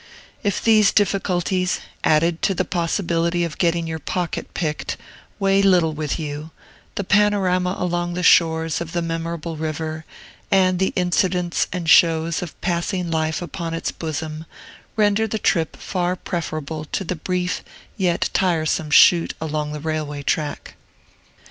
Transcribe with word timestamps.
If 0.41 0.59
these 0.63 0.91
difficulties, 0.91 1.79
added 2.03 2.41
to 2.41 2.55
the 2.55 2.65
possibility 2.65 3.43
of 3.43 3.59
getting 3.59 3.85
your 3.85 3.99
pocket 3.99 4.51
picked, 4.55 4.97
weigh 5.37 5.61
little 5.61 5.93
with 5.93 6.17
you, 6.17 6.49
the 6.95 7.03
panorama 7.03 7.75
along 7.77 8.15
the 8.15 8.23
shores 8.23 8.81
of 8.81 8.93
the 8.93 9.03
memorable 9.03 9.57
river, 9.57 10.03
and 10.49 10.79
the 10.79 10.91
incidents 10.95 11.67
and 11.71 11.87
shows 11.87 12.41
of 12.41 12.59
passing 12.61 13.11
life 13.11 13.43
upon 13.43 13.75
its 13.75 13.91
bosom, 13.91 14.47
render 14.95 15.27
the 15.27 15.37
trip 15.37 15.75
far 15.77 16.15
preferable 16.15 16.85
to 16.85 17.03
the 17.03 17.15
brief 17.15 17.63
yet 17.95 18.27
tiresome 18.33 18.89
shoot 18.89 19.35
along 19.39 19.71
the 19.71 19.79
railway 19.79 20.23
track. 20.23 20.73